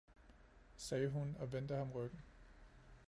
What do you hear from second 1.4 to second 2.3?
vendte ham ryggen.